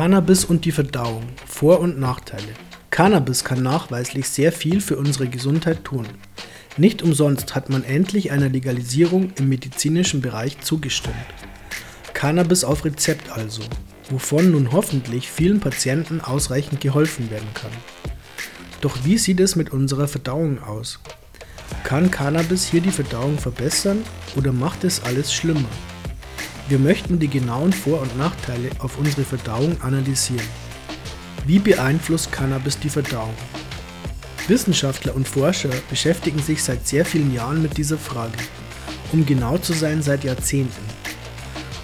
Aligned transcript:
Cannabis 0.00 0.46
und 0.46 0.64
die 0.64 0.72
Verdauung. 0.72 1.24
Vor- 1.44 1.80
und 1.80 2.00
Nachteile. 2.00 2.54
Cannabis 2.88 3.44
kann 3.44 3.62
nachweislich 3.62 4.30
sehr 4.30 4.50
viel 4.50 4.80
für 4.80 4.96
unsere 4.96 5.28
Gesundheit 5.28 5.84
tun. 5.84 6.06
Nicht 6.78 7.02
umsonst 7.02 7.54
hat 7.54 7.68
man 7.68 7.84
endlich 7.84 8.32
einer 8.32 8.48
Legalisierung 8.48 9.30
im 9.36 9.50
medizinischen 9.50 10.22
Bereich 10.22 10.58
zugestimmt. 10.62 11.14
Cannabis 12.14 12.64
auf 12.64 12.86
Rezept 12.86 13.30
also, 13.30 13.60
wovon 14.08 14.52
nun 14.52 14.72
hoffentlich 14.72 15.30
vielen 15.30 15.60
Patienten 15.60 16.22
ausreichend 16.22 16.80
geholfen 16.80 17.30
werden 17.30 17.52
kann. 17.52 17.72
Doch 18.80 19.04
wie 19.04 19.18
sieht 19.18 19.40
es 19.40 19.54
mit 19.54 19.68
unserer 19.68 20.08
Verdauung 20.08 20.62
aus? 20.62 20.98
Kann 21.84 22.10
Cannabis 22.10 22.64
hier 22.64 22.80
die 22.80 22.90
Verdauung 22.90 23.36
verbessern 23.36 23.98
oder 24.34 24.50
macht 24.50 24.82
es 24.82 25.02
alles 25.02 25.30
schlimmer? 25.30 25.68
Wir 26.70 26.78
möchten 26.78 27.18
die 27.18 27.26
genauen 27.26 27.72
Vor- 27.72 28.00
und 28.00 28.16
Nachteile 28.16 28.70
auf 28.78 28.96
unsere 28.96 29.24
Verdauung 29.24 29.82
analysieren. 29.82 30.46
Wie 31.44 31.58
beeinflusst 31.58 32.30
Cannabis 32.30 32.78
die 32.78 32.88
Verdauung? 32.88 33.34
Wissenschaftler 34.46 35.16
und 35.16 35.26
Forscher 35.26 35.70
beschäftigen 35.88 36.38
sich 36.38 36.62
seit 36.62 36.86
sehr 36.86 37.04
vielen 37.04 37.34
Jahren 37.34 37.60
mit 37.60 37.76
dieser 37.76 37.98
Frage, 37.98 38.38
um 39.10 39.26
genau 39.26 39.58
zu 39.58 39.72
sein 39.72 40.00
seit 40.00 40.22
Jahrzehnten. 40.22 40.84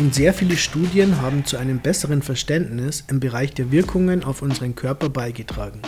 Und 0.00 0.16
sehr 0.16 0.34
viele 0.34 0.56
Studien 0.56 1.22
haben 1.22 1.44
zu 1.44 1.58
einem 1.58 1.78
besseren 1.78 2.20
Verständnis 2.20 3.04
im 3.06 3.20
Bereich 3.20 3.54
der 3.54 3.70
Wirkungen 3.70 4.24
auf 4.24 4.42
unseren 4.42 4.74
Körper 4.74 5.10
beigetragen. 5.10 5.80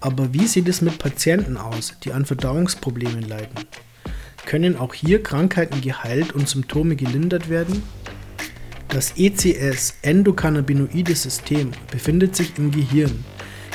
Aber 0.00 0.34
wie 0.34 0.46
sieht 0.46 0.68
es 0.68 0.82
mit 0.82 0.98
Patienten 0.98 1.56
aus, 1.56 1.94
die 2.04 2.12
an 2.12 2.26
Verdauungsproblemen 2.26 3.22
leiden? 3.22 3.64
Können 4.46 4.76
auch 4.76 4.94
hier 4.94 5.22
Krankheiten 5.22 5.80
geheilt 5.80 6.32
und 6.32 6.48
Symptome 6.48 6.96
gelindert 6.96 7.48
werden? 7.48 7.82
Das 8.88 9.14
ECS 9.16 9.94
Endokannabinoide 10.02 11.14
System 11.14 11.72
befindet 11.90 12.36
sich 12.36 12.58
im 12.58 12.70
Gehirn, 12.70 13.24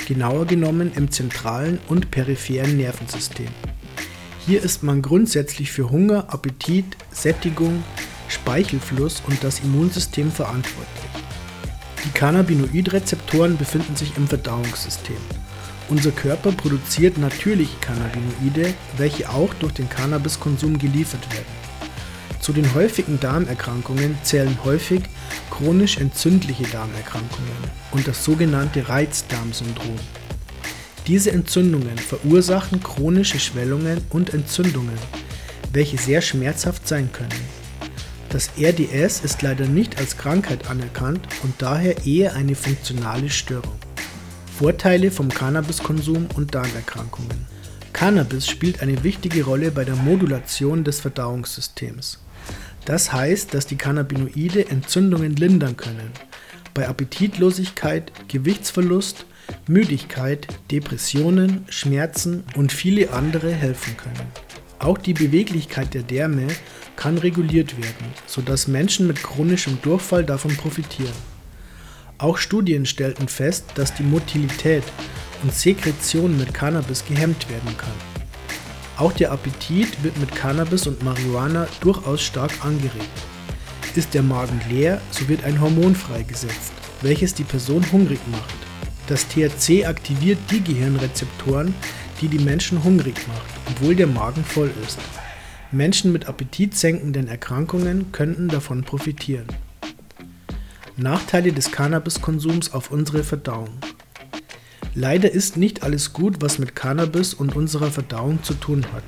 genauer 0.07 0.45
genommen 0.45 0.91
im 0.95 1.11
zentralen 1.11 1.79
und 1.87 2.11
peripheren 2.11 2.77
Nervensystem. 2.77 3.49
Hier 4.45 4.63
ist 4.63 4.81
man 4.83 5.01
grundsätzlich 5.01 5.71
für 5.71 5.89
Hunger, 5.89 6.31
Appetit, 6.33 6.85
Sättigung, 7.11 7.83
Speichelfluss 8.29 9.21
und 9.27 9.43
das 9.43 9.59
Immunsystem 9.59 10.31
verantwortlich. 10.31 11.11
Die 12.05 12.11
Cannabinoidrezeptoren 12.11 13.57
befinden 13.57 13.95
sich 13.95 14.15
im 14.15 14.27
Verdauungssystem. 14.27 15.17
Unser 15.89 16.11
Körper 16.11 16.51
produziert 16.51 17.17
natürliche 17.17 17.75
Cannabinoide, 17.81 18.75
welche 18.97 19.27
auch 19.27 19.51
durch 19.55 19.73
den 19.73 19.89
Cannabiskonsum 19.89 20.77
geliefert 20.77 21.33
werden. 21.33 21.59
Zu 22.39 22.53
den 22.53 22.75
häufigen 22.75 23.19
Darmerkrankungen 23.19 24.15
zählen 24.21 24.55
häufig 24.63 25.01
chronisch 25.49 25.97
entzündliche 25.97 26.63
Darmerkrankungen 26.63 27.57
und 27.91 28.07
das 28.07 28.23
sogenannte 28.23 28.87
Reizdarmsyndrom. 28.87 29.95
Diese 31.07 31.31
Entzündungen 31.31 31.97
verursachen 31.97 32.83
chronische 32.83 33.39
Schwellungen 33.39 33.99
und 34.11 34.31
Entzündungen, 34.35 34.97
welche 35.73 35.97
sehr 35.97 36.21
schmerzhaft 36.21 36.87
sein 36.87 37.11
können. 37.11 37.29
Das 38.29 38.51
RDS 38.59 39.21
ist 39.21 39.41
leider 39.41 39.65
nicht 39.65 39.97
als 39.97 40.17
Krankheit 40.17 40.69
anerkannt 40.69 41.27
und 41.41 41.55
daher 41.57 42.05
eher 42.05 42.35
eine 42.35 42.53
funktionale 42.53 43.31
Störung. 43.31 43.78
Vorteile 44.59 45.09
vom 45.09 45.29
Cannabiskonsum 45.29 46.27
und 46.35 46.53
Darmerkrankungen. 46.53 47.47
Cannabis 47.93 48.45
spielt 48.45 48.81
eine 48.81 49.05
wichtige 49.05 49.45
Rolle 49.45 49.71
bei 49.71 49.85
der 49.85 49.95
Modulation 49.95 50.83
des 50.83 50.99
Verdauungssystems. 50.99 52.19
Das 52.83 53.13
heißt, 53.13 53.53
dass 53.53 53.67
die 53.67 53.77
Cannabinoide 53.77 54.69
Entzündungen 54.69 55.37
lindern 55.37 55.77
können, 55.77 56.11
bei 56.73 56.89
Appetitlosigkeit, 56.89 58.11
Gewichtsverlust, 58.27 59.25
Müdigkeit, 59.65 60.47
Depressionen, 60.69 61.63
Schmerzen 61.69 62.43
und 62.57 62.73
viele 62.73 63.13
andere 63.13 63.53
helfen 63.53 63.95
können. 63.95 64.27
Auch 64.79 64.97
die 64.97 65.13
Beweglichkeit 65.13 65.93
der 65.93 66.03
Därme 66.03 66.47
kann 66.97 67.17
reguliert 67.17 67.77
werden, 67.77 68.13
sodass 68.27 68.67
Menschen 68.67 69.07
mit 69.07 69.23
chronischem 69.23 69.81
Durchfall 69.81 70.25
davon 70.25 70.57
profitieren. 70.57 71.38
Auch 72.19 72.37
Studien 72.37 72.85
stellten 72.85 73.29
fest, 73.29 73.63
dass 73.75 73.93
die 73.93 74.03
Motilität 74.03 74.83
und 75.41 75.53
Sekretion 75.53 76.37
mit 76.37 76.53
Cannabis 76.53 77.05
gehemmt 77.05 77.49
werden 77.49 77.77
kann. 77.77 77.93
Auch 78.97 79.13
der 79.13 79.31
Appetit 79.31 80.03
wird 80.03 80.19
mit 80.19 80.35
Cannabis 80.35 80.85
und 80.85 81.01
Marihuana 81.01 81.65
durchaus 81.79 82.21
stark 82.21 82.51
angeregt. 82.65 83.07
Ist 83.95 84.13
der 84.13 84.21
Magen 84.21 84.59
leer, 84.69 84.99
so 85.11 85.29
wird 85.29 85.45
ein 85.45 85.61
Hormon 85.61 85.95
freigesetzt, 85.95 86.73
welches 87.01 87.33
die 87.33 87.45
Person 87.45 87.89
hungrig 87.89 88.19
macht. 88.29 88.55
Das 89.07 89.25
THC 89.29 89.85
aktiviert 89.85 90.39
die 90.51 90.61
Gehirnrezeptoren, 90.61 91.73
die 92.19 92.27
die 92.27 92.39
Menschen 92.39 92.83
hungrig 92.83 93.15
macht, 93.29 93.49
obwohl 93.69 93.95
der 93.95 94.07
Magen 94.07 94.43
voll 94.43 94.71
ist. 94.85 94.99
Menschen 95.71 96.11
mit 96.11 96.27
appetitsenkenden 96.27 97.29
Erkrankungen 97.29 98.11
könnten 98.11 98.49
davon 98.49 98.83
profitieren. 98.83 99.47
Nachteile 100.99 101.53
des 101.53 101.71
Cannabiskonsums 101.71 102.73
auf 102.73 102.91
unsere 102.91 103.23
Verdauung. 103.23 103.69
Leider 104.93 105.31
ist 105.31 105.55
nicht 105.55 105.81
alles 105.81 106.11
gut, 106.11 106.41
was 106.41 106.59
mit 106.59 106.75
Cannabis 106.75 107.33
und 107.33 107.55
unserer 107.55 107.89
Verdauung 107.89 108.43
zu 108.43 108.53
tun 108.53 108.85
hat. 108.91 109.03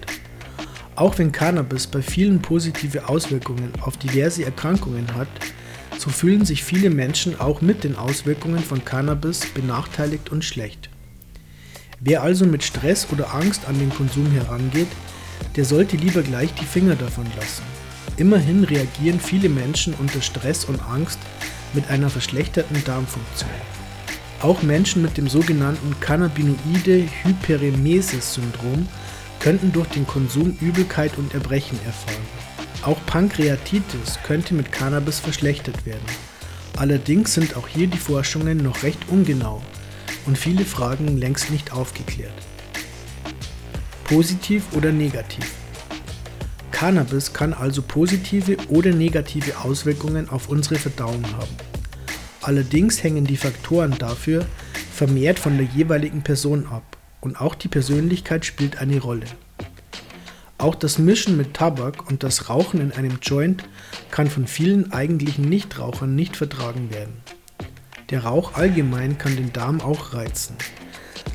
Auch 0.95 1.17
wenn 1.17 1.33
Cannabis 1.33 1.87
bei 1.87 2.01
vielen 2.01 2.41
positive 2.41 3.09
Auswirkungen 3.09 3.73
auf 3.81 3.97
diverse 3.97 4.45
Erkrankungen 4.45 5.13
hat, 5.15 5.27
so 5.97 6.09
fühlen 6.09 6.45
sich 6.45 6.63
viele 6.63 6.89
Menschen 6.89 7.37
auch 7.41 7.59
mit 7.59 7.83
den 7.83 7.97
Auswirkungen 7.97 8.59
von 8.59 8.85
Cannabis 8.85 9.45
benachteiligt 9.53 10.29
und 10.29 10.45
schlecht. 10.45 10.89
Wer 11.99 12.23
also 12.23 12.45
mit 12.45 12.63
Stress 12.63 13.07
oder 13.11 13.33
Angst 13.33 13.67
an 13.67 13.77
den 13.77 13.89
Konsum 13.89 14.31
herangeht, 14.31 14.87
der 15.57 15.65
sollte 15.65 15.97
lieber 15.97 16.21
gleich 16.21 16.53
die 16.53 16.65
Finger 16.65 16.95
davon 16.95 17.25
lassen. 17.35 17.63
Immerhin 18.15 18.63
reagieren 18.63 19.19
viele 19.19 19.49
Menschen 19.49 19.93
unter 19.95 20.21
Stress 20.21 20.63
und 20.63 20.81
Angst 20.89 21.19
mit 21.73 21.89
einer 21.89 22.09
verschlechterten 22.09 22.83
Darmfunktion. 22.83 23.49
Auch 24.41 24.61
Menschen 24.63 25.01
mit 25.01 25.17
dem 25.17 25.27
sogenannten 25.27 25.99
Cannabinoide-Hyperemesis-Syndrom 25.99 28.87
könnten 29.39 29.71
durch 29.71 29.87
den 29.89 30.07
Konsum 30.07 30.57
Übelkeit 30.59 31.17
und 31.17 31.33
Erbrechen 31.33 31.79
erfahren. 31.85 32.25
Auch 32.83 32.97
Pankreatitis 33.05 34.19
könnte 34.23 34.55
mit 34.55 34.71
Cannabis 34.71 35.19
verschlechtert 35.19 35.85
werden. 35.85 36.05
Allerdings 36.77 37.35
sind 37.35 37.55
auch 37.55 37.67
hier 37.67 37.87
die 37.87 37.97
Forschungen 37.97 38.57
noch 38.57 38.81
recht 38.81 38.99
ungenau 39.09 39.61
und 40.25 40.37
viele 40.37 40.65
Fragen 40.65 41.17
längst 41.17 41.51
nicht 41.51 41.73
aufgeklärt. 41.73 42.33
Positiv 44.05 44.63
oder 44.73 44.91
negativ? 44.91 45.60
Cannabis 46.81 47.31
kann 47.31 47.53
also 47.53 47.83
positive 47.83 48.57
oder 48.69 48.91
negative 48.91 49.59
Auswirkungen 49.59 50.27
auf 50.29 50.49
unsere 50.49 50.77
Verdauung 50.77 51.23
haben. 51.33 51.55
Allerdings 52.41 53.03
hängen 53.03 53.23
die 53.23 53.37
Faktoren 53.37 53.95
dafür 53.99 54.47
vermehrt 54.91 55.37
von 55.37 55.57
der 55.57 55.67
jeweiligen 55.67 56.23
Person 56.23 56.65
ab 56.65 56.97
und 57.19 57.39
auch 57.39 57.53
die 57.53 57.67
Persönlichkeit 57.67 58.45
spielt 58.45 58.81
eine 58.81 58.99
Rolle. 58.99 59.27
Auch 60.57 60.73
das 60.73 60.97
Mischen 60.97 61.37
mit 61.37 61.53
Tabak 61.53 62.09
und 62.09 62.23
das 62.23 62.49
Rauchen 62.49 62.81
in 62.81 62.91
einem 62.93 63.19
Joint 63.21 63.63
kann 64.09 64.27
von 64.27 64.47
vielen 64.47 64.91
eigentlichen 64.91 65.47
Nichtrauchern 65.47 66.15
nicht 66.15 66.35
vertragen 66.35 66.89
werden. 66.89 67.13
Der 68.09 68.23
Rauch 68.23 68.55
allgemein 68.55 69.19
kann 69.19 69.35
den 69.35 69.53
Darm 69.53 69.81
auch 69.81 70.15
reizen. 70.15 70.55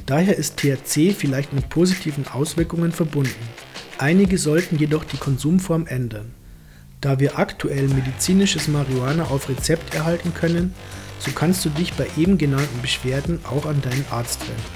Daher 0.06 0.36
ist 0.36 0.56
THC 0.56 1.14
vielleicht 1.16 1.52
mit 1.52 1.68
positiven 1.68 2.26
Auswirkungen 2.26 2.90
verbunden. 2.90 3.30
Einige 3.98 4.36
sollten 4.36 4.76
jedoch 4.76 5.04
die 5.04 5.16
Konsumform 5.16 5.86
ändern. 5.86 6.34
Da 7.00 7.18
wir 7.18 7.38
aktuell 7.38 7.88
medizinisches 7.88 8.68
Marihuana 8.68 9.24
auf 9.24 9.48
Rezept 9.48 9.94
erhalten 9.94 10.34
können, 10.34 10.74
so 11.18 11.30
kannst 11.30 11.64
du 11.64 11.70
dich 11.70 11.94
bei 11.94 12.06
eben 12.18 12.36
genannten 12.36 12.82
Beschwerden 12.82 13.40
auch 13.44 13.64
an 13.64 13.80
deinen 13.80 14.04
Arzt 14.10 14.40
wenden. 14.40 14.75